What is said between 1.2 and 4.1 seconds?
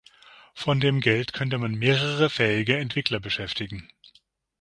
könnte man mehrere fähige Entwickler beschäftigen.